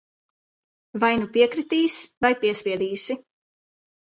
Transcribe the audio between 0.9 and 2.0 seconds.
Vai nu piekritīs,